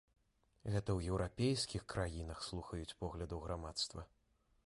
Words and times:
Гэта 0.75 0.95
еўрапейскіх 1.09 1.83
краінах 1.93 2.41
слухаюць 2.47 2.97
поглядаў 3.05 3.43
грамадства. 3.47 4.01